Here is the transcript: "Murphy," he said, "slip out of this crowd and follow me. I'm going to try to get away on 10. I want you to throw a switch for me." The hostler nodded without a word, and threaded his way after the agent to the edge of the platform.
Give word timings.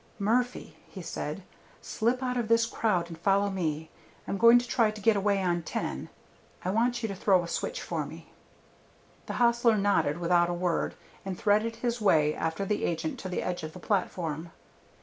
"Murphy," 0.17 0.75
he 0.89 1.03
said, 1.03 1.43
"slip 1.79 2.23
out 2.23 2.35
of 2.35 2.47
this 2.47 2.65
crowd 2.65 3.07
and 3.09 3.19
follow 3.19 3.51
me. 3.51 3.91
I'm 4.27 4.39
going 4.39 4.57
to 4.57 4.67
try 4.67 4.89
to 4.89 4.99
get 4.99 5.15
away 5.15 5.43
on 5.43 5.61
10. 5.61 6.09
I 6.65 6.71
want 6.71 7.03
you 7.03 7.07
to 7.07 7.13
throw 7.13 7.43
a 7.43 7.47
switch 7.47 7.79
for 7.83 8.03
me." 8.03 8.31
The 9.27 9.33
hostler 9.33 9.77
nodded 9.77 10.17
without 10.17 10.49
a 10.49 10.55
word, 10.55 10.95
and 11.23 11.37
threaded 11.37 11.75
his 11.75 12.01
way 12.01 12.33
after 12.33 12.65
the 12.65 12.83
agent 12.83 13.19
to 13.19 13.29
the 13.29 13.43
edge 13.43 13.61
of 13.61 13.73
the 13.73 13.79
platform. 13.79 14.49